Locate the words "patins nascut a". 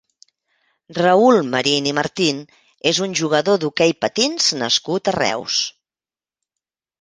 4.07-5.15